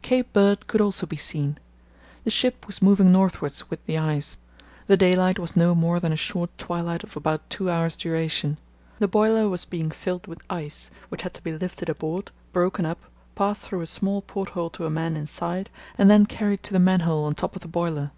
Cape 0.00 0.32
Bird 0.32 0.66
could 0.66 0.80
also 0.80 1.04
be 1.04 1.14
seen. 1.18 1.58
The 2.24 2.30
ship 2.30 2.66
was 2.66 2.80
moving 2.80 3.12
northwards 3.12 3.68
with 3.68 3.84
the 3.84 3.98
ice. 3.98 4.38
The 4.86 4.96
daylight 4.96 5.38
was 5.38 5.56
no 5.56 5.74
more 5.74 6.00
than 6.00 6.10
a 6.10 6.16
short 6.16 6.48
twilight 6.56 7.04
of 7.04 7.16
about 7.18 7.50
two 7.50 7.68
hours' 7.68 7.98
duration. 7.98 8.56
The 8.98 9.08
boiler 9.08 9.46
was 9.46 9.66
being 9.66 9.90
filled 9.90 10.26
with 10.26 10.40
ice, 10.48 10.90
which 11.10 11.20
had 11.20 11.34
to 11.34 11.42
be 11.44 11.52
lifted 11.52 11.90
aboard, 11.90 12.30
broken 12.50 12.86
up, 12.86 13.00
passed 13.34 13.64
through 13.64 13.82
a 13.82 13.86
small 13.86 14.22
porthole 14.22 14.70
to 14.70 14.86
a 14.86 14.90
man 14.90 15.16
inside, 15.16 15.68
and 15.98 16.10
then 16.10 16.24
carried 16.24 16.62
to 16.62 16.72
the 16.72 16.78
manhole 16.78 17.24
on 17.24 17.34
top 17.34 17.54
of 17.54 17.60
the 17.60 17.68
boiler. 17.68 18.10